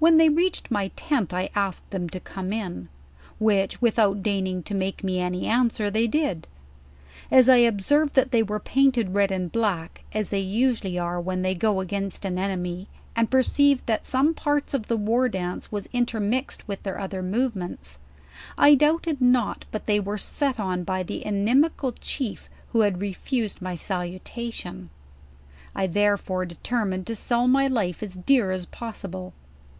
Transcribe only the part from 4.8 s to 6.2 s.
mo any answer, they